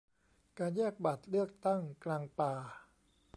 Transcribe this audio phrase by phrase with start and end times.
[0.57, 2.53] การแยกบัตรเลือกตั้งกลางป่า